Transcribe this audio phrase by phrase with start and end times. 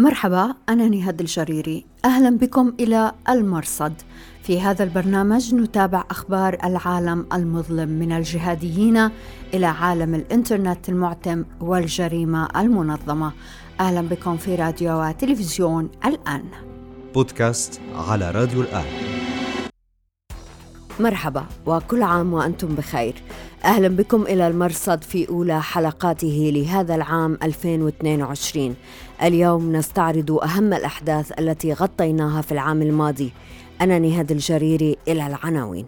[0.00, 1.86] مرحبا أنا نهاد الجريري.
[2.04, 3.92] أهلا بكم إلى المرصد.
[4.42, 9.10] في هذا البرنامج نتابع أخبار العالم المظلم من الجهاديين
[9.54, 13.32] إلى عالم الإنترنت المعتم والجريمة المنظمة.
[13.80, 16.44] أهلا بكم في راديو وتلفزيون الآن.
[17.14, 18.84] بودكاست على راديو الآن.
[21.00, 23.14] مرحبا وكل عام وأنتم بخير.
[23.64, 28.74] أهلا بكم إلى المرصد في أولى حلقاته لهذا العام 2022
[29.22, 33.32] اليوم نستعرض أهم الأحداث التي غطيناها في العام الماضي.
[33.80, 35.86] أنا نهاد الجريري إلى العناوين.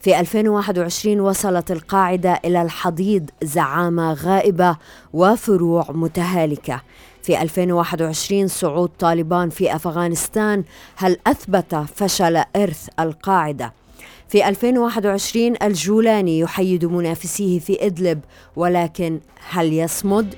[0.00, 4.76] في 2021 وصلت القاعدة إلى الحضيض زعامة غائبة
[5.12, 6.82] وفروع متهالكة.
[7.22, 10.64] في 2021 صعود طالبان في أفغانستان
[10.96, 13.72] هل أثبت فشل إرث القاعدة؟
[14.28, 18.20] في 2021 الجولاني يحيد منافسيه في إدلب
[18.56, 20.34] ولكن هل يصمد؟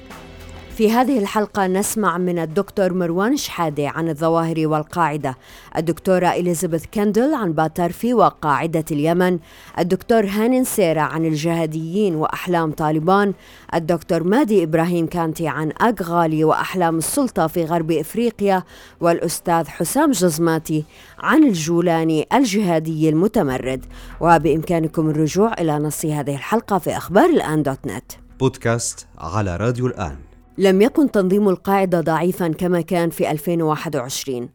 [0.80, 5.36] في هذه الحلقة نسمع من الدكتور مروان شحادة عن الظواهر والقاعدة
[5.76, 9.38] الدكتورة إليزابيث كندل عن باترفي وقاعدة اليمن
[9.78, 13.34] الدكتور هانين سيرا عن الجهاديين وأحلام طالبان
[13.74, 18.62] الدكتور مادي إبراهيم كانتي عن أغالي وأحلام السلطة في غرب إفريقيا
[19.00, 20.84] والأستاذ حسام جزماتي
[21.18, 23.84] عن الجولاني الجهادي المتمرد.
[24.20, 28.12] وبإمكانكم الرجوع إلى نص هذه الحلقة في أخبار الآن دوت نت.
[28.40, 30.29] بودكاست على راديو الآن.
[30.60, 34.48] لم يكن تنظيم القاعدة ضعيفا كما كان في 2021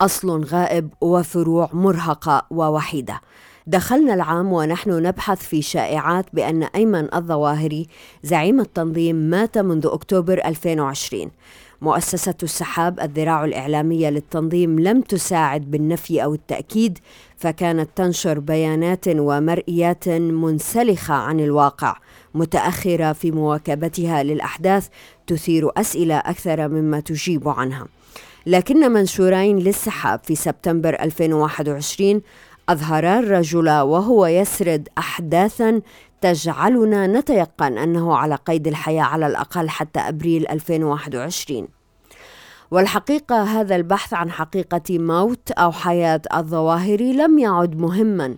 [0.00, 3.20] أصل غائب وفروع مرهقة ووحيدة.
[3.66, 7.86] دخلنا العام ونحن نبحث في شائعات بأن أيمن الظواهري
[8.22, 11.30] زعيم التنظيم مات منذ أكتوبر 2020
[11.80, 16.98] مؤسسة السحاب الذراع الإعلامية للتنظيم لم تساعد بالنفي أو التأكيد
[17.36, 21.96] فكانت تنشر بيانات ومرئيات منسلخة عن الواقع
[22.34, 24.88] متأخرة في مواكبتها للأحداث
[25.26, 27.86] تثير أسئلة أكثر مما تجيب عنها.
[28.46, 32.22] لكن منشورين للسحاب في سبتمبر 2021
[32.68, 35.80] أظهرا الرجل وهو يسرد أحداثا
[36.20, 41.68] تجعلنا نتيقن أنه على قيد الحياة على الأقل حتى أبريل 2021
[42.70, 48.36] والحقيقة هذا البحث عن حقيقة موت أو حياة الظواهر لم يعد مهما.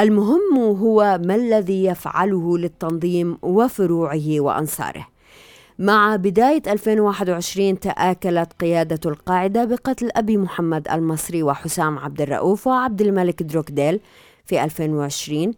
[0.00, 5.06] المهم هو ما الذي يفعله للتنظيم وفروعه وأنصاره.
[5.78, 13.42] مع بداية 2021 تآكلت قيادة القاعدة بقتل أبي محمد المصري وحسام عبد الرؤوف وعبد الملك
[13.42, 14.00] دروكديل
[14.44, 15.54] في 2020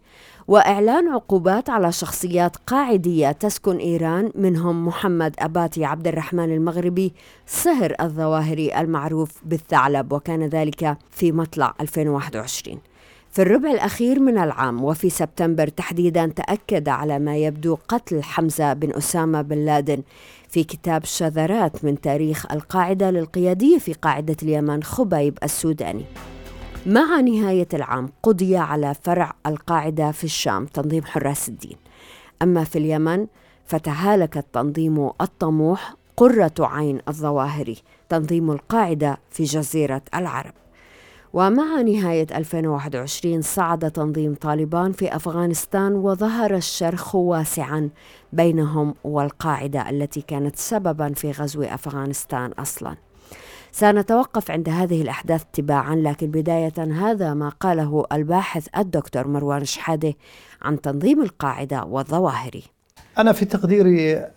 [0.47, 7.13] وإعلان عقوبات على شخصيات قاعدية تسكن إيران منهم محمد أباتي عبد الرحمن المغربي
[7.47, 12.79] صهر الظواهري المعروف بالثعلب وكان ذلك في مطلع 2021
[13.31, 18.93] في الربع الأخير من العام وفي سبتمبر تحديدا تأكد على ما يبدو قتل حمزة بن
[18.93, 20.01] أسامة بن لادن
[20.49, 26.05] في كتاب شذرات من تاريخ القاعدة للقيادي في قاعدة اليمن خبيب السوداني.
[26.87, 31.77] مع نهاية العام قضي على فرع القاعدة في الشام تنظيم حراس الدين.
[32.41, 33.27] أما في اليمن
[33.65, 37.77] فتهالك التنظيم الطموح قرة عين الظواهري
[38.09, 40.53] تنظيم القاعدة في جزيرة العرب.
[41.33, 47.89] ومع نهاية 2021 صعد تنظيم طالبان في أفغانستان وظهر الشرخ واسعا
[48.33, 53.06] بينهم والقاعدة التي كانت سببا في غزو أفغانستان أصلا.
[53.71, 60.13] سنتوقف عند هذه الأحداث تباعا لكن بداية هذا ما قاله الباحث الدكتور مروان شحادة
[60.61, 62.61] عن تنظيم القاعدة والظواهر
[63.17, 64.27] أنا في تقديري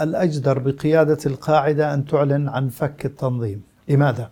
[0.00, 4.30] الأجدر بقيادة القاعدة أن تعلن عن فك التنظيم لماذا؟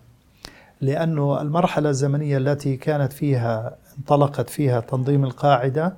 [0.81, 5.97] لأنه المرحلة الزمنية التي كانت فيها انطلقت فيها تنظيم القاعدة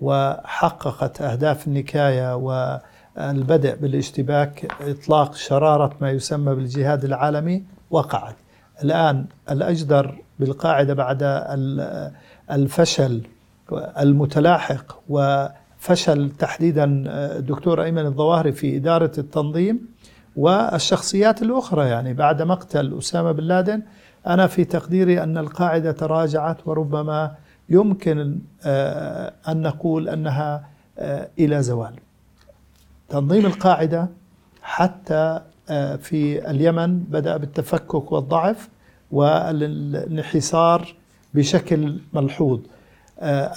[0.00, 8.36] وحققت أهداف النكاية والبدء بالاشتباك إطلاق شرارة ما يسمى بالجهاد العالمي وقعت.
[8.84, 11.18] الآن الأجدر بالقاعدة بعد
[12.50, 13.22] الفشل
[13.72, 16.84] المتلاحق وفشل تحديدا
[17.38, 19.88] الدكتور أيمن الظواهري في إدارة التنظيم
[20.36, 23.82] والشخصيات الأخرى يعني بعد مقتل أسامة بن لادن
[24.26, 27.34] أنا في تقديري أن القاعدة تراجعت وربما
[27.68, 28.38] يمكن
[29.48, 30.64] أن نقول أنها
[31.38, 31.94] إلى زوال.
[33.08, 34.08] تنظيم القاعدة
[34.62, 35.40] حتى
[36.00, 38.68] في اليمن بدأ بالتفكك والضعف
[39.12, 40.94] والانحسار
[41.34, 42.60] بشكل ملحوظ.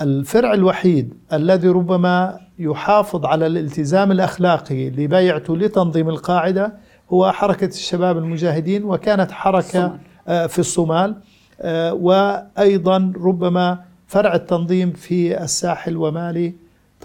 [0.02, 6.74] الفرع الوحيد الذي ربما يحافظ على الالتزام الأخلاقي لبيعته لتنظيم القاعدة
[7.10, 11.16] هو حركة الشباب المجاهدين وكانت حركة في الصومال.
[11.92, 16.54] وأيضا ربما فرع التنظيم في الساحل ومالي.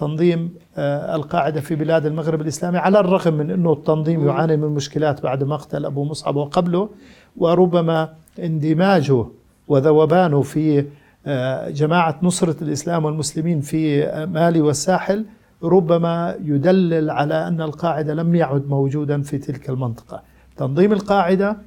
[0.01, 5.23] تنظيم آه، القاعدة في بلاد المغرب الإسلامي على الرغم من أنه التنظيم يعاني من مشكلات
[5.23, 6.89] بعد مقتل أبو مصعب وقبله
[7.37, 9.25] وربما اندماجه
[9.67, 10.85] وذوبانه في
[11.25, 15.25] آه، جماعة نصرة الإسلام والمسلمين في مالي والساحل
[15.63, 20.21] ربما يدلل على أن القاعدة لم يعد موجودا في تلك المنطقة.
[20.57, 21.57] تنظيم القاعدة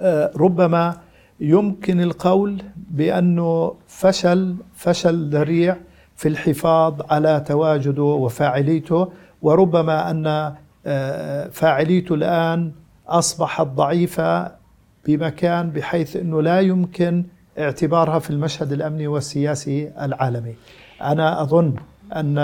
[0.00, 0.96] آه، ربما
[1.40, 5.76] يمكن القول بأنه فشل فشل ذريع
[6.16, 9.08] في الحفاظ على تواجده وفاعليته
[9.42, 10.52] وربما أن
[10.86, 12.72] آه، فاعليته الآن
[13.08, 14.52] أصبحت ضعيفة
[15.06, 17.24] بمكان بحيث أنه لا يمكن
[17.58, 20.54] اعتبارها في المشهد الأمني والسياسي العالمي.
[21.02, 21.74] أنا أظن
[22.16, 22.38] أن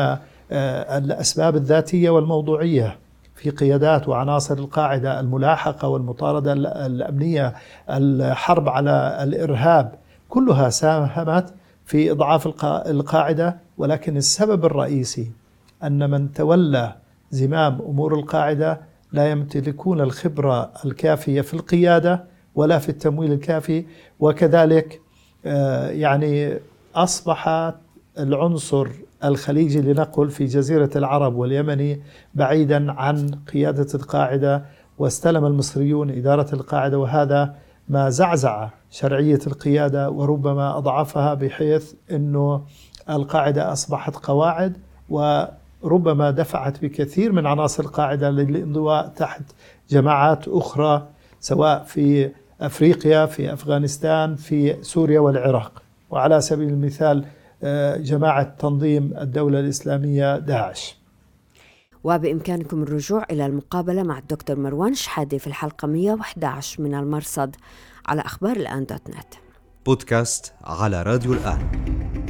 [0.53, 2.97] آه، الأسباب الذاتية والموضوعية
[3.35, 6.53] في قيادات وعناصر القاعدة الملاحقة والمطاردة
[6.87, 7.55] الأمنية
[7.91, 9.95] الحرب على الإرهاب
[10.29, 11.55] كلها ساهمت
[11.91, 15.31] في إضعاف القاعدة ولكن السبب الرئيسي
[15.83, 16.97] أن من تولى
[17.31, 18.81] زمام أمور القاعدة
[19.13, 23.85] لا يمتلكون الخبرة الكافية في القيادة ولا في التمويل الكافي
[24.21, 25.01] وكذلك
[25.47, 26.59] آه، يعني
[26.95, 27.73] أصبح
[28.19, 28.89] العنصر
[29.25, 32.01] الخليجي لنقل في جزيرة العرب واليمني
[32.35, 34.65] بعيدا عن قيادة القاعدة
[34.99, 37.55] واستلم المصريون إدارة القاعدة وهذا
[37.91, 42.65] ما زعزع شرعية القيادة وربما أضعفها بحيث أنه
[43.11, 44.77] القاعدة أصبحت قواعد
[45.09, 49.43] وربما دفعت بكثير من عناصر القاعدة للانضواء تحت
[49.91, 51.07] جماعات أخرى
[51.41, 55.83] سواء في أفريقيا في أفغانستان في سوريا والعراق.
[56.11, 57.25] وعلى سبيل المثال
[57.63, 61.00] آه، جماعة تنظيم الدولة الإسلامية داعش.
[62.05, 67.57] وبإمكانكم الرجوع إلى المقابلة مع الدكتور مروان شحادي في الحلقة 111 من المرصد
[68.07, 69.35] على أخبار الآن دوت نت.
[69.87, 71.59] بودكاست على راديو الآن.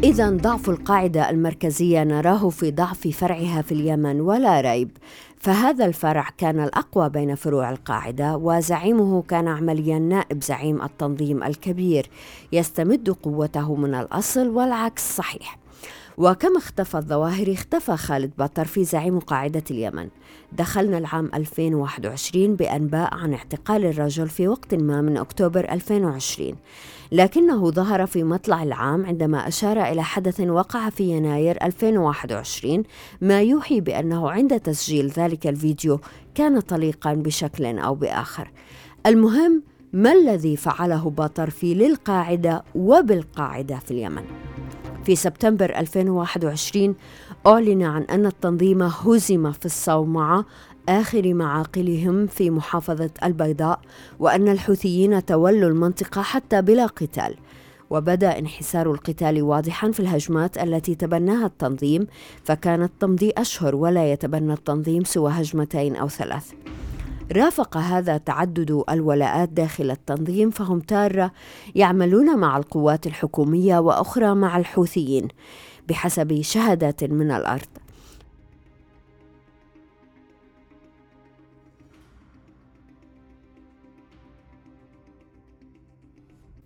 [0.05, 4.91] إذا ضعف القاعدة المركزية نراه في ضعف فرعها في اليمن ولا ريب
[5.37, 12.11] فهذا الفرع كان الأقوى بين فروع القاعدة وزعيمه كان عمليا نائب زعيم التنظيم الكبير
[12.53, 15.59] يستمد قوته من الأصل والعكس صحيح.
[16.19, 20.09] وكما اختفى الظواهر؟ اختفى خالد بطر في زعيم قاعدة اليمن.
[20.53, 26.57] دخلنا العام 2021 بأنباء عن اعتقال الرجل في وقت ما من أكتوبر 2020
[27.13, 32.83] لكنه ظهر في مطلع العام عندما أشار إلى حدث وقع في يناير 2021
[33.21, 36.01] ما يوحي بأنه عند تسجيل ذلك الفيديو
[36.35, 38.51] كان طليقا بشكل أو بآخر.
[39.07, 39.63] المهم
[39.93, 44.23] ما الذي فعله باطرفي للقاعدة وبالقاعدة في اليمن؟
[45.05, 46.95] في سبتمبر 2021
[47.47, 50.45] أعلن عن أن التنظيم هزم في الصومعة
[50.89, 53.81] آخر معاقلهم في محافظة البيضاء
[54.19, 57.37] وأن الحوثيين تولوا المنطقة حتى بلا قتال.
[57.91, 62.07] وبدأ انحسار القتال واضحا في الهجمات التي تبناها التنظيم
[62.45, 66.53] فكانت تمضي أشهر ولا يتبنى التنظيم سوى هجمتين أو ثلاث.
[67.33, 71.33] رافق هذا تعدد الولاءات داخل التنظيم فهم تارة
[71.75, 75.29] يعملون مع القوات الحكومية وأخرى مع الحوثيين
[75.89, 77.69] بحسب شهادات من الأرض.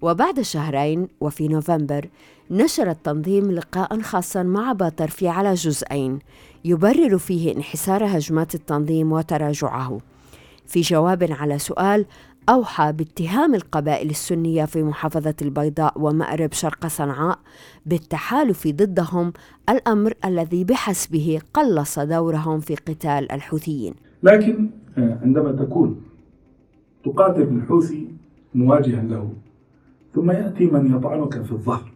[0.02, 2.08] وبعد شهرين وفي نوفمبر
[2.50, 6.19] نشر التنظيم لقاء خاصا مع باترفي على جزئين
[6.64, 10.00] يبرر فيه انحسار هجمات التنظيم وتراجعه.
[10.66, 12.06] في جواب على سؤال
[12.49, 17.38] أوحى باتهام القبائل السنية في محافظة البيضاء ومأرب شرق صنعاء
[17.87, 19.33] بالتحالف ضدهم
[19.68, 23.94] الأمر الذي بحسبه قلص دورهم في قتال الحوثيين.
[24.23, 26.00] لكن آه، عندما تكون
[27.04, 28.09] تقاتل الحوثي
[28.54, 29.33] مواجها له
[30.14, 31.92] ثم يأتي من يطعنك في الظهر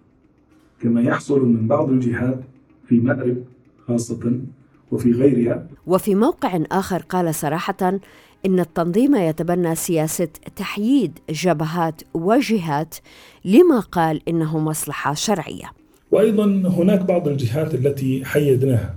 [0.81, 2.41] كما يحصل من بعض الجهات
[2.87, 3.37] في مأرب
[3.87, 4.41] خاصة
[4.93, 5.67] وفي غيرها.
[5.87, 7.99] وفي موقع آخر قال صراحة
[8.47, 12.95] إن التنظيم يتبنى سياسة تحييد جبهات وجهات
[13.45, 15.73] لما قال إنه مصلحة شرعية.
[16.11, 18.95] وأيضا هناك بعض الجهات التي حيدناها.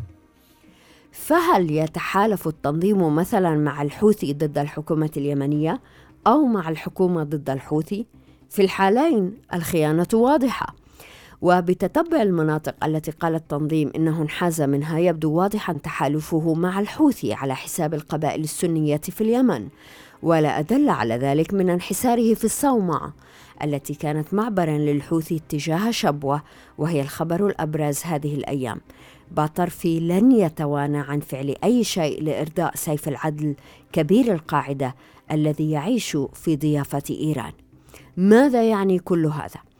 [1.12, 5.82] فهل يتحالف التنظيم مثلا مع الحوثي ضد الحكومة اليمنية
[6.28, 8.06] أو مع الحكومة ضد الحوثي؟
[8.50, 10.81] في الحالين الخيانة واضحة.
[11.42, 17.94] وبتتبع المناطق التي قال التنظيم إنه انحاز منها يبدو واضحا تحالفه مع الحوثي على حساب
[17.94, 19.68] القبائل السنية في اليمن.
[20.24, 23.14] ولا أدل على ذلك من انحساره في الصومعة
[23.64, 26.44] التي كانت معبرا للحوثي اتجاه شبوة
[26.78, 28.82] وهي الخبر الأبرز هذه الأيام.
[29.32, 33.56] باطرفي لن يتوانى عن فعل أي شيء لإرضاء سيف العدل
[33.92, 34.96] كبير القاعدة
[35.32, 37.54] الذي يعيش في ضيافة إيران.
[38.18, 39.71] ماذا يعني كل هذا؟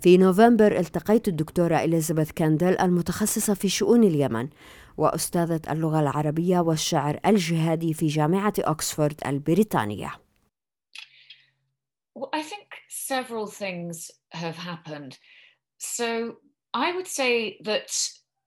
[0.00, 4.48] في نوفمبر التقيت الدكتورة إليزابيث كاندل المتخصصة في شؤون اليمن
[4.96, 10.12] وأستاذة اللغة العربية والشعر الجهادي في جامعة أكسفورد البريطانية.
[12.14, 15.18] Well, I think several things have happened.
[15.78, 16.36] So
[16.74, 17.90] I would say that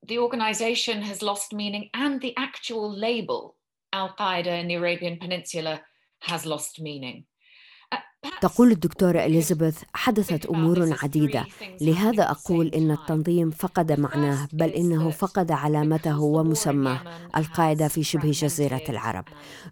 [0.07, 3.55] the organization has lost meaning and the actual label,
[3.93, 5.81] Al Qaeda in the Arabian Peninsula,
[6.19, 7.25] has lost meaning.
[8.41, 11.45] تقول الدكتورة إليزابيث حدثت أمور عديدة.
[11.81, 17.01] لهذا أقول إن التنظيم فقد معناه بل إنه فقد علامته ومسماه
[17.37, 19.25] القاعدة في شبه جزيرة العرب.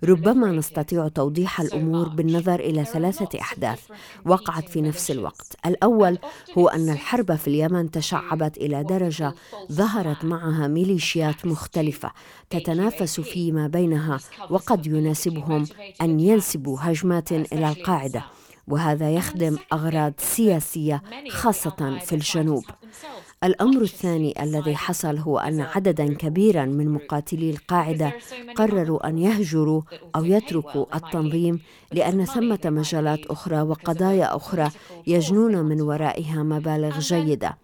[0.04, 3.80] ربما نستطيع توضيح الأمور بالنظر إلى ثلاثة أحداث
[4.26, 5.56] وقعت في نفس الوقت.
[5.66, 6.18] الأول
[6.58, 9.34] هو أن الحرب في اليمن تشعبت إلى درجة
[9.72, 12.12] ظهرت معها ميليشيات مختلفة
[12.50, 15.68] تتنافس فيما بينها وقد يناسبهم
[16.02, 18.24] أن ينسبوا هجمات إلى القاعدة.
[18.68, 22.64] وهذا يخدم أغراض سياسية خاصة في الجنوب.
[23.44, 28.14] الأمر الثاني الذي حصل هو أن عددا كبيرا من مقاتلي القاعدة
[28.56, 29.82] قرروا أن يهجروا
[30.16, 31.60] أو يتركوا التنظيم
[31.92, 34.70] لأن ثمة مجالات أخرى وقضايا أخرى
[35.08, 37.58] يجنون من ورائها مبالغ جيدة.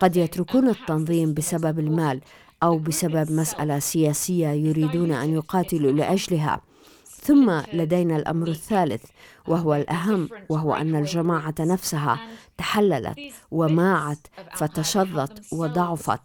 [0.00, 2.20] قد يتركون التنظيم بسبب المال
[2.62, 6.60] أو بسبب مسألة سياسية يريدون أن يقاتلوا لأجلها.
[7.28, 9.04] ثم لدينا الأمر الثالث
[9.46, 12.20] وهو الأهم وهو أن الجماعة نفسها
[12.58, 13.18] تحللت
[13.50, 14.18] وماعت
[14.54, 16.20] فتشظت وضعفت.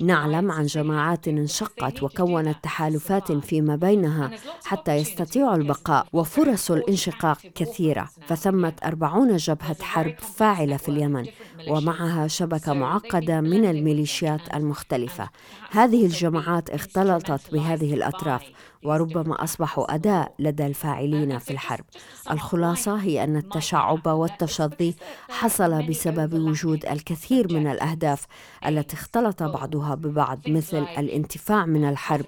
[0.00, 4.30] نعلم عن جماعات انشقت وكونت تحالفات فيما بينها
[4.64, 11.26] حتى يستطيعوا البقاء وفرص الانشقاق كثيرة فثمه أربعون جبهة حرب فاعلة في اليمن
[11.68, 15.28] ومعها شبكة معقدة من الميليشيات المختلفة.
[15.70, 18.42] هذه الجماعات اختلطت بهذه الأطراف
[18.84, 21.84] وربما أصبحوا اداه لدى الفاعلين في الحرب.
[22.30, 24.94] الخلاصة هي أن التشعب والتشظي
[25.30, 28.26] حصل بسبب وجود الكثير من الأهداف
[28.66, 32.24] التي اختلط بعضها ببعض مثل الانتفاع من الحرب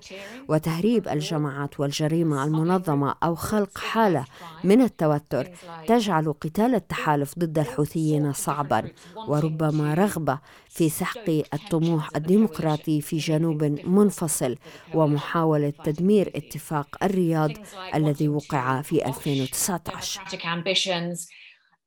[0.49, 4.25] وتهريب الجماعات والجريمة المنظمة أو خلق حالة
[4.65, 5.51] من التوتر
[5.87, 8.91] تجعل قتال التحالف ضد الحوثيين صعبا.
[9.29, 10.39] وربما رغبة
[10.79, 14.57] في سحق الطموح الديمقراطي في جنوب منفصل
[14.95, 17.51] ومحاولة تدمير اتفاق الرياض
[17.95, 20.21] الذي وقع في 2019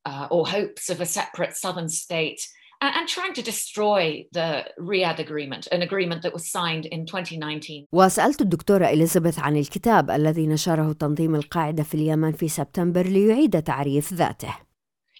[0.10, 2.42] uh, or hopes of a separate southern state
[2.82, 7.88] and, and trying to destroy the Riyadh Agreement, an agreement that was signed in 2019.
[7.92, 14.14] وسألت الدكتورة إليزابيث عن الكتاب الذي نشره تنظيم القاعدة في اليمن في سبتمبر ليعيد تعريف
[14.14, 14.56] ذاته.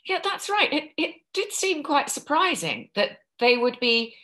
[0.10, 0.74] Yeah, that's right.
[0.74, 3.10] It, it did seem quite surprising that
[3.42, 4.16] they would be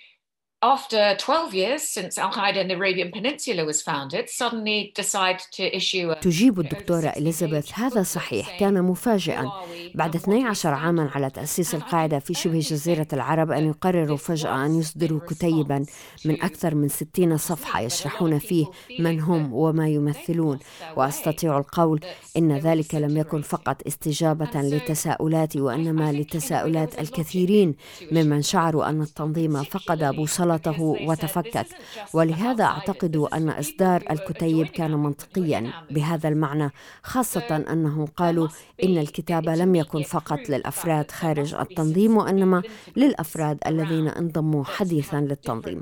[0.63, 5.63] after 12 years since Al Qaeda in the Arabian Peninsula was founded, suddenly decide to
[5.75, 8.59] issue a تجيب الدكتورة إليزابيث هذا صحيح.
[8.59, 9.51] كان مفاجئا.
[9.95, 15.19] بعد 12 عاما على تأسيس القاعدة في شبه جزيرة العرب أن يقرروا فجأة أن يصدروا
[15.27, 15.85] كتيبا
[16.25, 18.65] من أكثر من 60 صفحة يشرحون فيه
[18.99, 20.59] من هم وما يمثلون.
[20.95, 21.99] وأستطيع القول
[22.37, 27.75] إن ذلك لم يكن فقط استجابة لتساؤلاتي وإنما لتساؤلات الكثيرين
[28.11, 31.67] ممن شعروا أن التنظيم فقد بوصلة بوصلته وتفكك
[32.13, 36.71] ولهذا أعتقد أن إصدار الكتيب كان منطقيا بهذا المعنى
[37.03, 38.47] خاصة أنهم قالوا
[38.83, 42.61] إن الكتاب لم يكن فقط للأفراد خارج التنظيم وإنما
[42.95, 45.81] للأفراد الذين انضموا حديثا للتنظيم.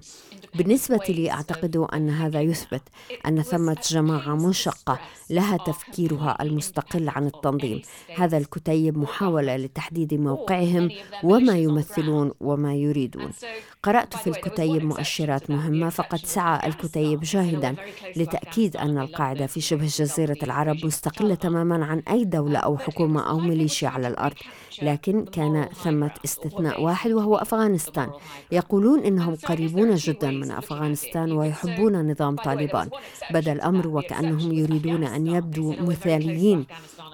[0.55, 2.81] بالنسبة لي أعتقد أن هذا يثبت
[3.27, 7.81] أن ثمة جماعة منشقة لها تفكيرها المستقل عن التنظيم.
[8.17, 10.91] هذا الكتيب محاولة لتحديد موقعهم
[11.23, 13.31] وما يمثلون وما يريدون.
[13.83, 17.75] قرأت في الكتيب مؤشرات مهمة فقد سعى الكتيب جاهدا
[18.15, 23.39] لتأكيد أن القاعدة في شبه جزيرة العرب مستقلة تماما عن أي دولة أو حكومة أو
[23.39, 24.35] ميليشيا على الأرض
[24.81, 28.09] لكن كان ثمة استثناء واحد وهو أفغانستان.
[28.51, 32.89] يقولون إنهم قريبون جدا من أفغانستان ويحبون نظام طالبان.
[33.29, 36.65] بدا الأمر وكأنهم يريدون أن يبدوا مثاليين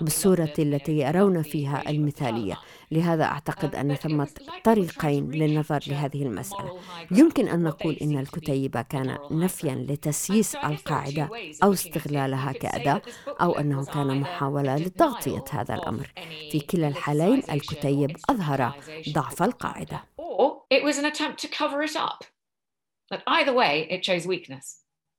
[0.01, 2.57] بالصورة التي يرون فيها المثالية.
[2.91, 4.27] لهذا أعتقد أن ثمة
[4.63, 6.79] طريقين للنظر لهذه المسألة.
[7.11, 11.29] يمكن أن نقول إن الكتيب كان نفيا لتسييس القاعدة
[11.63, 13.01] أو استغلالها كأداة
[13.41, 16.11] أو أنه كان محاولة لتغطية هذا الأمر.
[16.51, 18.73] في كلا الحالين الكتيب أظهر
[19.09, 20.03] ضعف القاعدة.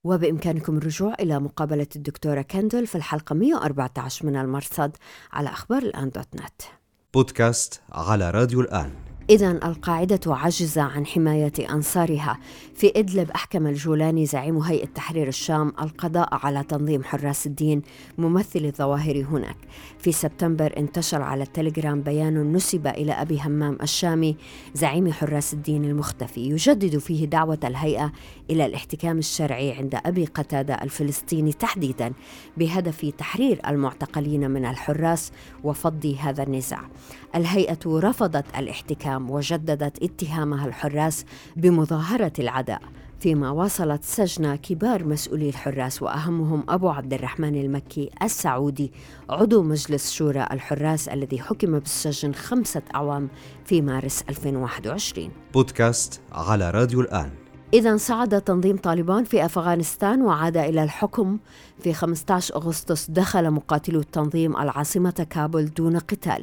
[0.05, 4.97] وبإمكانكم الرجوع إلى مقابلة الدكتورة كندل في الحلقة 114 من المرصد
[5.33, 6.82] على أخبار الآن دوت نت.
[7.15, 8.91] بودكاست على راديو الآن.
[9.31, 12.39] إذا القاعدة عجز عن حماية أنصارها.
[12.75, 17.83] في إدلب أحكم الجولاني زعيم هيئة تحرير الشام القضاء على تنظيم حراس الدين
[18.19, 19.57] ممثل الظواهر هناك.
[19.99, 24.37] في سبتمبر انتشر على التليجرام بيان نسب إلى أبي همام الشامي
[24.75, 26.41] زعيم حراس الدين المختفي.
[26.41, 28.13] يجدد فيه دعوة الهيئة
[28.51, 32.13] إلى الاحتكام الشرعي عند أبي قتادة الفلسطيني تحديدا
[32.57, 35.33] بهدف تحرير المعتقلين من الحراس
[35.65, 36.89] وفض هذا النزاع.
[37.35, 41.25] الهيئة رفضت الاحتكام وجددت اتهامها الحراس
[41.57, 42.83] بمظاهرة العداء
[43.21, 48.93] فيما واصلت سجن كبار مسؤولي الحراس وأهمهم أبو عبد الرحمن المكي السعودي
[49.31, 53.29] عضو مجلس شورى الحراس الذي حكم بالسجن خمسة أعوام
[53.65, 57.42] في مارس 2021 بودكاست على راديو الآن.
[57.75, 61.39] إذا صعد تنظيم طالبان في أفغانستان وعاد إلى الحكم.
[61.83, 66.43] في 15 أغسطس دخل مقاتلو التنظيم العاصمة كابول دون قتال.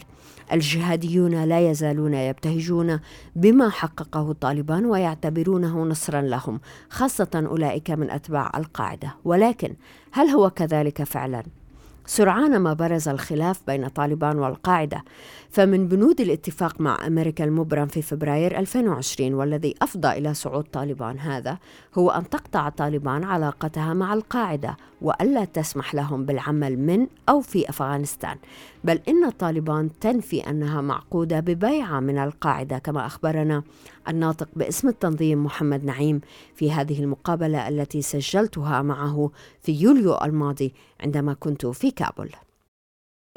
[0.53, 3.00] الجهاديون لا يزالون يبتهجون
[3.36, 6.59] بما حققه طالبان ويعتبرونه نصرا لهم
[6.89, 9.15] خاصة أولئك من أتباع القاعدة.
[9.25, 9.74] ولكن
[10.12, 11.43] هل هو كذلك فعلا؟
[12.05, 15.03] سرعان ما برز الخلاف بين طالبان والقاعدة.
[15.51, 21.58] فمن بنود الاتفاق مع أمريكا المبرم في فبراير 2020 والذي أفضى إلى صعود طالبان هذا
[21.96, 28.38] هو أن تقطع طالبان علاقتها مع القاعدة وألا تسمح لهم بالعمل من أو في أفغانستان.
[28.84, 33.63] بل إن طالبان تنفي أنها معقودة ببيعة من القاعدة كما أخبرنا
[34.08, 36.22] الناطق باسم التنظيم محمد نعيم
[36.56, 42.29] في هذه المقابلة التي سجلتها معه في يوليو الماضي عندما كنت في كابول.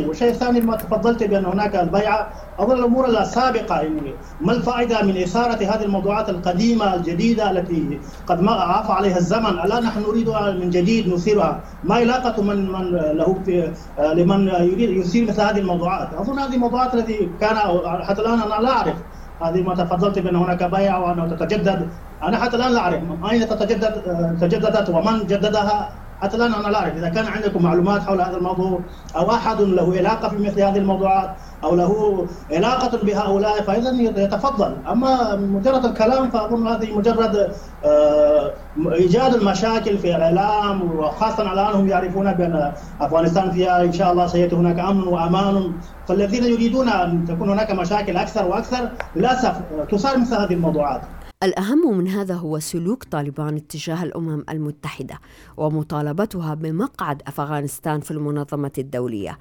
[0.00, 4.14] والشيء الثاني ما تفضلت بان هناك البيعة أظن الأمور السابقه يعني.
[4.40, 9.82] ما الفائدة من إثارة هذه الموضوعات القديمة الجديدة التي قد ما عفى عليها الزمن؟ الان
[9.82, 15.40] نحن نريدها من جديد نثيرها؟ ما علاقة من من له في لمن يريد يثير مثل
[15.40, 17.56] هذه الموضوعات؟ أظن هذه الموضوعات التي كان
[18.02, 18.96] حتى الآن أنا لا أعرف.
[19.42, 21.88] هذه ما تفضلت بان هناك بيعة وانها تتجدد.
[22.22, 23.02] أنا حتى الآن لا أعرف.
[23.30, 23.92] أين تتجدد
[24.40, 25.88] تجددت ومن جددها؟
[26.22, 28.80] حتى الآن أنا لا أعرف إذا كان عندكم معلومات حول هذا الموضوع
[29.16, 31.30] أو أحد له علاقة في مثل هذه الموضوعات
[31.64, 33.90] أو له علاقة بهؤلاء فإذا
[34.22, 34.76] يتفضل.
[34.88, 37.52] أما مجرد الكلام فأظن هذه مجرد
[37.84, 38.52] آه،
[38.92, 44.56] إيجاد المشاكل في الإعلام وخاصة الآن هم يعرفون بأن أفغانستان فيها إن شاء الله سيأتي
[44.56, 45.72] هناك أمن وأمان.
[46.08, 49.54] فالذين يريدون أن تكون هناك مشاكل أكثر وأكثر للأسف
[49.90, 51.00] تثار مثل هذه الموضوعات.
[51.42, 55.18] الأهم من هذا هو سلوك طالبان اتجاه الأمم المتحدة
[55.57, 59.38] ومطالبتها بمقعد أفغانستان في المنظمة الدولية.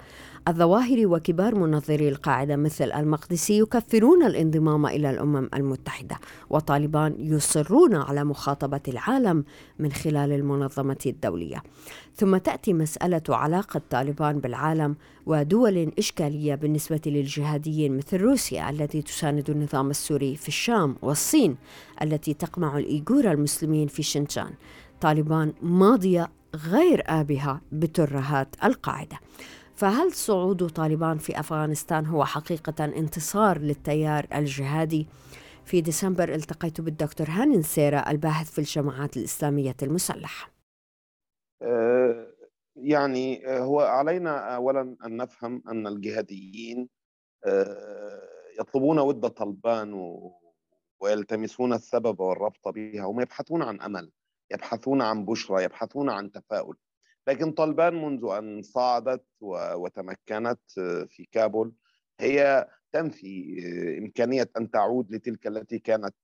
[0.52, 8.82] الظواهري وكبار منظري القاعدة مثل المقدسي يكفرون الانضمام إلى الأمم المتحدة وطالبان يصرون على مخاطبة
[8.88, 9.44] العالم
[9.80, 11.64] من خلال المنظمة الدولية.
[12.16, 19.90] ثم تأتي مسألة علاقة طالبان بالعالم ودول إشكالية بالنسبة للجهاديين مثل روسيا التي تساند النظام
[19.90, 21.56] السوري في الشام والصين
[22.02, 24.52] التي تقمع الإيغور المسلمين في شنشان.
[25.02, 29.20] طالبان ماضية غير آبهة بترهات القاعدة.
[29.82, 35.08] فهل صعود طالبان في أفغانستان هو حقيقة انتصار للتيار الجهادي؟
[35.65, 40.52] في ديسمبر التقيت بالدكتور هانن سيرا الباحث في الجماعات الإسلامية المسلحة.
[42.76, 46.89] يعني هو علينا اولا أن نفهم أن الجهاديين
[48.60, 50.20] يطلبون ود طلبان
[51.00, 54.12] ويلتمسون السبب والربط بها هم يبحثون عن أمل
[54.52, 56.76] يبحثون عن بشرى يبحثون عن تفاؤل
[57.28, 60.62] لكن طالبان منذ أن صعدت وتمكنت
[61.10, 61.74] في كابول
[62.20, 63.64] هي تنفي
[63.98, 66.16] إمكانية أن تعود لتلك التي كانت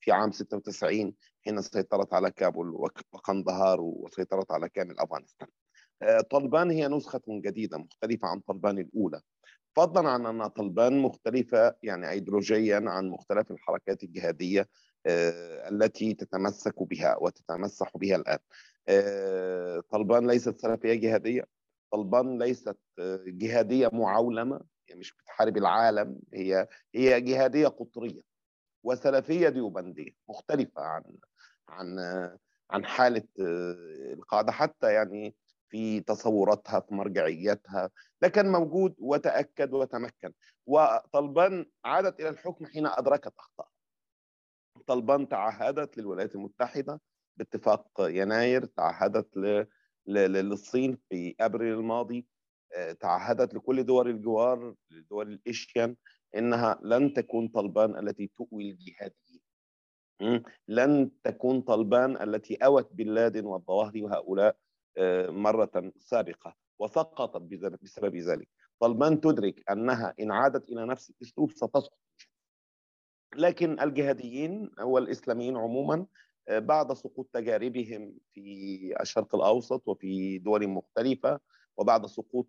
[0.00, 5.48] في عام 96 حين سيطرت على كابول وقندهار وسيطرت على كامل أفغانستان.
[6.30, 9.20] طالبان هي نسخة جديدة مختلفة عن طالبان الأولى.
[9.76, 14.68] فضلا عن أن طالبان مختلفة يعني ايديولوجيا عن مختلف الحركات الجهادية
[15.06, 18.38] التي تتمسك بها وتتمسح بها الآن.
[19.90, 21.44] طالبان ليست سلفية جهادية.
[21.90, 22.78] طالبان ليست
[23.26, 28.20] جهادية معولمه يعني مش بتحارب العالم هي هي جهادية قطرية
[28.84, 31.04] وسلفية ديوبندية مختلفة عن
[31.68, 31.98] عن
[32.70, 33.22] عن حالة
[34.12, 35.34] القاعده حتى يعني
[35.68, 37.90] في تصوراتها في مرجعياتها
[38.22, 40.32] لكن موجود وتأكد وتمكن.
[40.66, 43.68] وطالبان عادت إلى الحكم حين أدركت أخطاء.
[44.86, 47.00] طالبان تعهدت للولايات المتحدة
[47.36, 49.66] باتفاق يناير تعهدت.
[50.06, 52.26] للصين في أبريل الماضي
[53.00, 55.96] تعهدت لكل دول الجوار لدول الاشيان
[56.36, 59.42] إنها لن تكون طلبان التي تؤوي الجهاديين
[60.68, 64.56] لن تكون طلبان التي أوت بن لادن والظواهري وهؤلاء
[65.28, 66.56] مرة سابقة.
[66.78, 67.42] وسقطت
[67.82, 68.48] بسبب ذلك.
[68.80, 71.98] طلبان تدرك أنها إن عادت إلى نفس الأسلوب ستسقط.
[73.36, 76.06] لكن الجهاديين والإسلاميين عموما
[76.50, 81.40] بعد سقوط تجاربهم في الشرق الأوسط وفي دول مختلفة
[81.76, 82.48] وبعد سقوط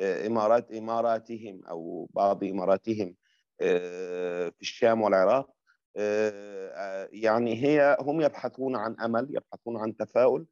[0.00, 3.16] إمارات إماراتهم أو بعض إماراتهم
[3.58, 5.50] في الشام والعراق.
[7.12, 10.46] يعني هي هم يبحثون عن أمل يبحثون عن تفاؤل.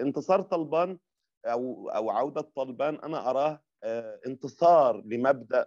[0.00, 0.98] انتصار طلبان
[1.46, 3.62] أو أو عودة طلبان أنا أراه
[4.26, 5.66] انتصار لمبدأ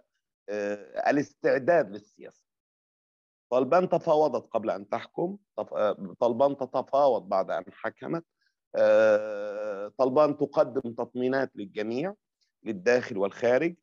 [1.08, 2.51] الاستعداد للسياسة.
[3.52, 5.36] طلبان تفاوضت قبل أن تحكم
[6.20, 8.24] طلبان تتفاوض بعد أن حكمت.
[9.98, 12.14] طلبان تقدم تطمينات للجميع
[12.62, 13.74] للداخل والخارج.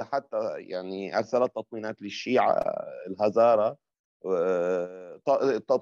[0.00, 2.64] حتى يعني أرسلت تطمينات للشيعة
[3.06, 3.76] الهزارة.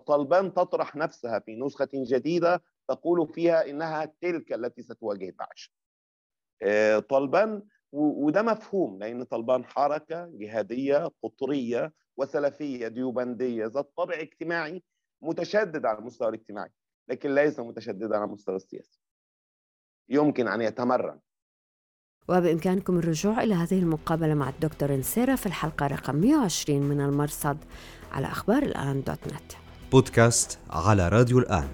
[0.07, 5.73] طلبان تطرح نفسها في نسخة جديدة تقول فيها إنها تلك التي ستواجه داعش
[7.09, 14.83] طلبان وده مفهوم لأن طلبان حركة جهادية قطرية وسلفية ديوبندية ذات طابع اجتماعي
[15.23, 16.71] متشدد على المستوى الاجتماعي
[17.09, 19.01] لكن ليس متشددا على المستوى السياسي.
[20.09, 21.19] يمكن أن يتمرن.
[22.29, 27.59] وبإمكانكم الرجوع إلى هذه المقابلة مع الدكتور انسيرا في الحلقة رقم 120 من المرصد
[28.13, 29.53] على أخبار الآن دوت نت.
[29.93, 31.69] بودكاست على راديو الآن.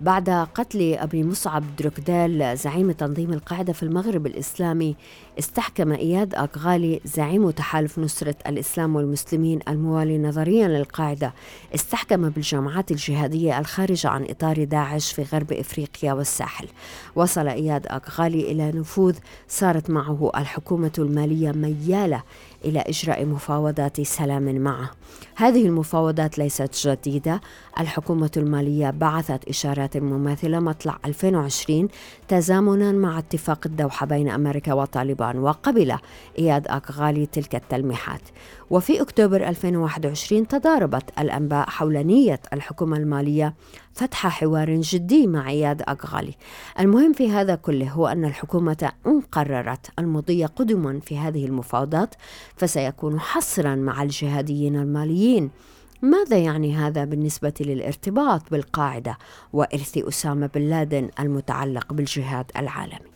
[0.00, 4.96] بعد قتل أبي مصعب دروكدال زعيم تنظيم القاعدة في المغرب الإسلامي
[5.38, 11.32] استحكم إياد أغالي زعيم تحالف نصرة الإسلام والمسلمين الموالي نظريا للقاعدة.
[11.74, 16.68] استحكم بالجماعات الجهادية الخارجة عن إطار داعش في غرب إفريقيا والساحل.
[17.14, 19.16] وصل إياد أغالي إلى نفوذ
[19.48, 22.22] صارت معه الحكومة المالية ميالة
[22.64, 24.90] إلى إجراء مفاوضات سلام معه.
[25.36, 27.40] هذه المفاوضات ليست جديدة.
[27.80, 31.88] الحكومة المالية بعثت إشارات مماثلة مطلع 2020
[32.28, 35.25] تزامنا مع اتفاق الدوحة بين أمريكا وطالبان.
[35.34, 35.96] وقبل
[36.38, 38.20] إياد أغالي تلك التلميحات.
[38.70, 43.54] وفي أكتوبر 2021 تضاربت الأنباء حول نية الحكومة المالية
[43.92, 46.34] فتح حوار جدي مع إياد أغالي.
[46.80, 52.14] المهم في هذا كله هو أن الحكومة إن قررت المضي قدما في هذه المفاوضات
[52.56, 55.50] فسيكون حصرا مع الجهاديين الماليين.
[56.02, 59.18] ماذا يعني هذا بالنسبة للارتباط بالقاعدة
[59.52, 63.15] وإرث أسامة بن لادن المتعلق بالجهاد العالمي؟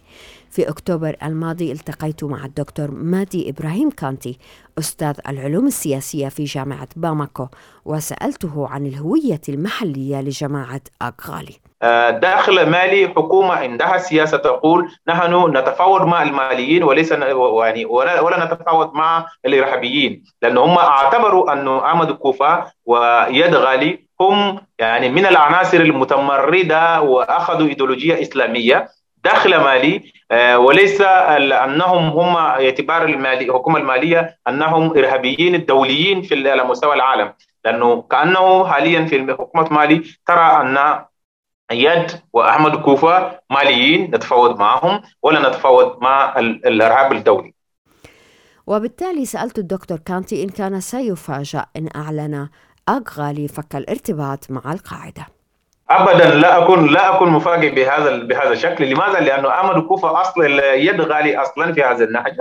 [0.51, 4.39] في أكتوبر الماضي التقيت مع الدكتور مادي إبراهيم كانتي
[4.79, 7.47] أستاذ العلوم السياسية في جامعة باماكو
[7.85, 11.55] وسألته عن الهوية المحلية لجماعة أغالي.
[11.83, 18.95] آه، داخل مالي حكومة عندها سياسة تقول نحن نتفاوض مع الماليين وليس يعني ولا, نتفاوض
[18.95, 27.01] مع الإرهابيين لأن هم اعتبروا أن أحمد كوفا ويد غالي هم يعني من العناصر المتمردة
[27.01, 28.89] وأخذوا إيديولوجية إسلامية.
[29.25, 36.65] داخل مالي آه، وليس أنهم هم اعتبار المالي الحكومة المالية أنهم إرهابيين الدوليين في على
[36.65, 37.33] مستوى العالم.
[37.65, 41.05] لأنه كأنه حاليا في حكومة مالي ترى أن
[41.73, 47.55] يد وأحمد كوفا ماليين نتفاوض معهم ولا نتفاوض مع الإرهاب الدولي.
[48.67, 52.49] وبالتالي سألت الدكتور كانتي إن كان سيفاجأ إن أعلن
[52.89, 55.40] اغالي فك الارتباط مع القاعدة.
[55.91, 58.91] ابدا لا اكون لا أكون مفاجئ بهذا بهذا الشكل.
[58.91, 62.37] لماذا؟ لأنه أمادو كوفا أصلا إياد غالي أصلا في هذا النهج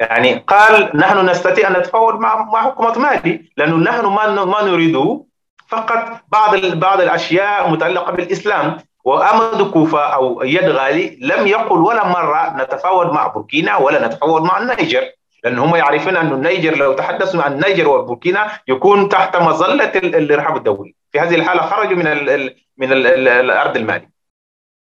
[0.00, 5.24] يعني قال نحن نستطيع أن نتفاوض مع مع حكومة مالي لأنه نحن ما ما نريده.
[5.68, 8.76] فقط بعض بعض الأشياء متعلقة بالإسلام.
[9.04, 14.58] وأمادو كوفا أو إياد غالي لم يقل ولا مرة نتفاوض مع بوركينا ولا نتفاوض مع
[14.58, 15.02] النيجر
[15.44, 20.94] لأن هم يعرفون أن النيجر لو تحدثوا عن النيجر وبوركينا يكون تحت مظلة الإرهاب الدولي.
[21.12, 24.08] في هذه الحالة خرجوا من ال من ال الأرض المالي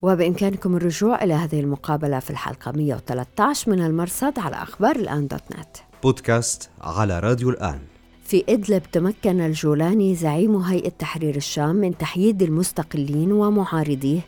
[0.02, 5.78] وبإمكانكم الرجوع إلى هذه المقابلة في الحلقة 113 من المرصد على أخبار الآن دوت نت.
[6.04, 7.80] بودكاست على راديو الآن.
[8.24, 14.20] في إدلب تمكن الجولاني زعيم هيئة تحرير الشام من تحييد المستقلين ومعارضيه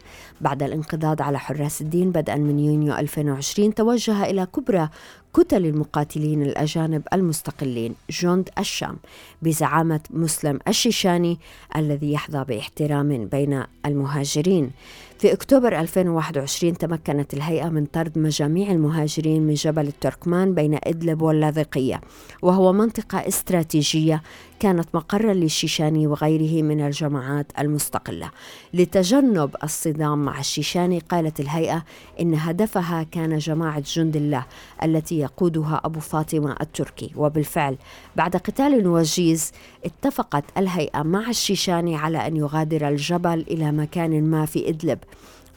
[0.41, 4.89] بعد الانقضاض على حراس الدين بدءا من يونيو 2020 توجه إلى كبرى
[5.33, 8.97] كتل المقاتلين الأجانب المستقلين جند الشام
[9.41, 11.39] بزعامة مسلم الشيشاني
[11.75, 14.71] الذي يحظى باحترام بين المهاجرين.
[15.19, 22.01] في أكتوبر 2021 تمكنت الهيئة من طرد مجاميع المهاجرين من جبل التركمان بين إدلب واللاذقية
[22.41, 24.21] وهو منطقة استراتيجية
[24.59, 28.31] كانت مقرا للشيشاني وغيره من الجماعات المستقلة.
[28.73, 31.83] لتجنب الصدام مع الشيشاني قالت الهيئة
[32.19, 34.45] إن هدفها كان جماعة جند الله
[34.83, 37.11] التي يقودها أبو فاطمة التركي.
[37.15, 37.77] وبالفعل
[38.15, 39.51] بعد قتال وجيز
[39.85, 44.99] اتفقت الهيئة مع الشيشاني على أن يغادر الجبل إلى مكان ما في إدلب.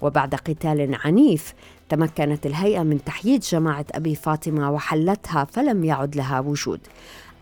[0.02, 1.54] وبعد قتال عنيف
[1.88, 6.80] تمكنت الهيئة من تحييد جماعة أبي فاطمة وحلتها فلم يعد لها وجود.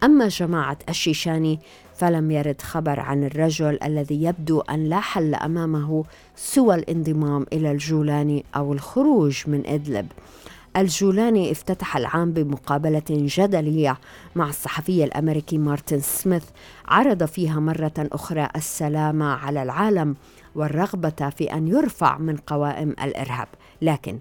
[0.04, 1.60] أما جماعة الشيشاني
[1.94, 6.04] فلم يرد خبر عن الرجل الذي يبدو أن لا حل أمامه
[6.36, 10.06] سوى الانضمام إلى الجولاني أو الخروج من إدلب.
[10.76, 13.98] الجولاني افتتح العام بمقابلة جدلية
[14.36, 16.44] مع الصحفي الأمريكي مارتن سميث
[16.88, 20.16] عرض فيها مرة أخرى السلام على العالم
[20.54, 23.48] والرغبة في أن يرفع من قوائم الإرهاب.
[23.82, 24.18] لكن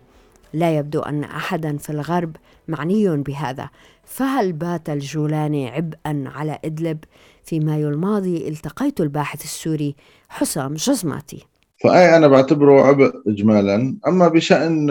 [0.54, 2.36] لا يبدو أن أحدا في الغرب
[2.68, 3.70] معني بهذا.
[4.10, 7.04] فهل بات الجولاني عبئا على إدلب؟
[7.43, 9.95] في مايو الماضي التقيت الباحث السوري
[10.30, 11.45] حسام جزماتي.
[11.84, 13.98] فأي أنا بعتبره عبء إجمالا.
[14.08, 14.88] أما بشأن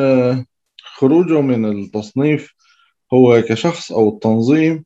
[0.83, 2.54] خروجه من التصنيف
[3.14, 4.85] هو كشخص أو التنظيم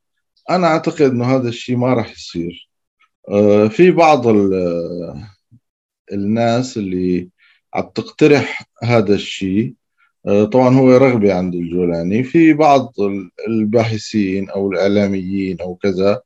[0.50, 2.68] أنا أعتقد أنه هذا الشيء ما راح يصير.
[3.28, 4.26] آه، في بعض
[6.12, 7.28] الناس اللي
[7.74, 9.81] عم تقترح هذا الشيء آه،
[10.24, 12.22] طبعا هو رغبة عند الجولاني.
[12.24, 12.94] في بعض
[13.48, 16.22] الباحثين أو الإعلاميين أو كذا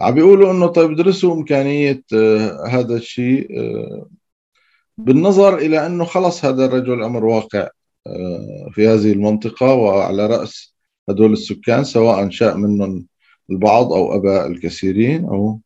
[0.00, 3.48] عم بيقولوا إنه طيب درسوا إمكانية آه، هذا الشيء
[4.98, 7.68] بالنظر إلى إنه خلص هذا الرجل أمر واقع
[8.72, 10.74] في هذه المنطقة وعلى رأس
[11.08, 13.06] هدول السكان سواء شاء منهم
[13.50, 15.60] البعض أو أبى الكثيرين أو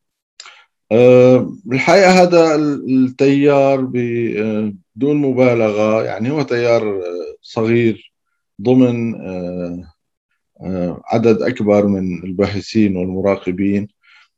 [0.91, 7.01] آه، الحقيقة هذا التيار بدون مبالغة يعني هو تيار
[7.41, 8.13] صغير
[8.61, 9.83] ضمن آه،
[10.61, 13.87] آه، عدد أكبر من الباحثين والمراقبين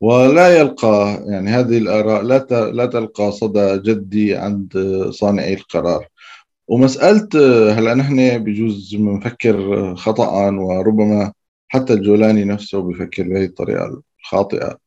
[0.02, 4.78] ولا يلقى يعني هذه الآراء لا لا تلقى صدى جدي عند
[5.10, 6.08] صانعي القرار.
[6.68, 7.30] ومسألة
[7.80, 11.34] هلا نحن بجوز بنفكر خطأ وربما
[11.68, 14.78] حتى الجولاني نفسه بفكر بهي الطريقة الخاطئة.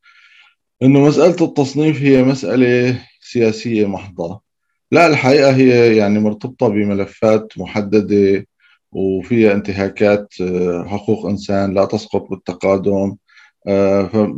[0.83, 4.41] انه مسألة التصنيف هي مسألة سياسية محضة
[4.91, 8.47] لا الحقيقة هي يعني مرتبطة بملفات محددة
[8.91, 10.33] وفيها انتهاكات
[10.85, 13.15] حقوق إنسان لا تسقط بالتقادم.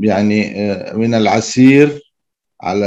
[0.04, 0.54] يعني
[0.94, 2.02] من العسير
[2.62, 2.86] على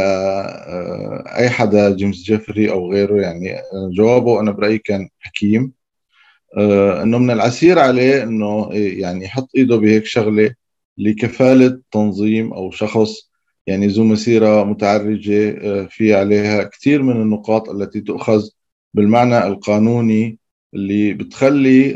[0.68, 3.20] آه، أي حدا جيمس جيفري أو غيره.
[3.20, 3.62] يعني
[3.96, 5.72] جوابه أنا برأيي كان حكيم.
[6.58, 10.54] آه، إنه من العسير عليه إنه يعني يحط إيده بهيك شغلة
[10.98, 13.29] لكفالة تنظيم أو شخص
[13.66, 18.48] يعني ذو مسيرة متعرجة آه، في عليها كثير من النقاط التي تؤخذ
[18.94, 20.38] بالمعنى القانوني
[20.74, 21.94] اللي بتخلي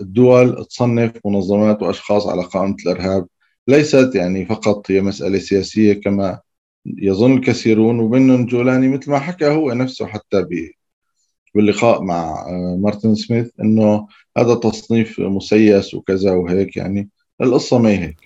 [0.00, 3.26] الدول تصنف منظمات وأشخاص على قائمة الأرهاب.
[3.68, 6.40] ليست يعني فقط هي مسألة سياسية كما
[6.86, 10.46] يظن الكثيرون ومنهم جولاني مثل ما حكى هو نفسه حتى
[11.54, 17.10] باللقاء مع آه، مارتن سميث إنه هذا تصنيف مسيس وكذا وهيك يعني.
[17.40, 18.25] القصة ما هي هيك.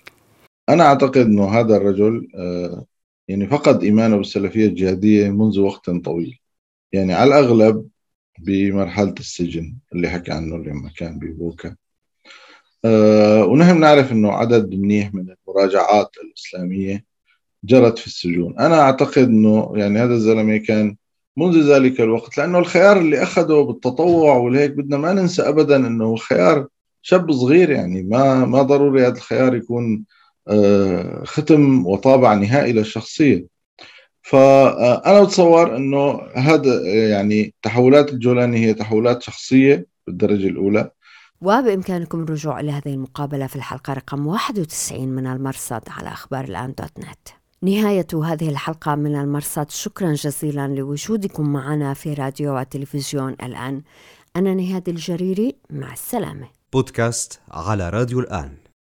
[0.69, 2.85] أنا أعتقد إنه هذا الرجل آه،
[3.27, 6.39] يعني فقد إيمانه بالسلفية الجهادية منذ وقت طويل.
[6.91, 7.89] يعني على الأغلب
[8.39, 11.75] بمرحلة السجن اللي حكى عنه لما كان ببوكا
[12.85, 17.05] أه ونحن بنعرف إنه عدد منيح من المراجعات الإسلامية
[17.63, 18.59] جرت في السجون.
[18.59, 20.97] أنا أعتقد أنه يعني هذا الزلمة كان
[21.37, 26.67] منذ ذلك الوقت لأنه الخيار اللي أخذه بالتطوع والهيك بدنا ما ننسى أبدا أنه خيار
[27.01, 30.20] شاب صغير يعني ما ما ضروري هذا الخيار يكون آه،
[31.23, 33.45] ختم وطابع نهائي للشخصية.
[34.21, 40.91] فأنا بتصور أنه هذا يعني تحولات الجولاني هي تحولات شخصية بالدرجة الأولى.
[41.41, 46.99] وبإمكانكم الرجوع إلى هذه المقابلة في الحلقة رقم 91 من المرصد على أخبار الآن دوت
[46.99, 47.27] نت.
[47.63, 53.81] نهاية هذه الحلقة من المرصد شكرا جزيلا لوجودكم معنا في راديو وتلفزيون الآن.
[54.35, 56.47] أنا نهاد الجريري مع السلامة.
[56.73, 58.60] بودكاست على راديو الآن.